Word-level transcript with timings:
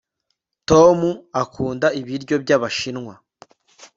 tom 0.69 0.99
akunda 1.43 1.87
ibiryo 1.99 2.35
by'abashinwa 2.43 3.13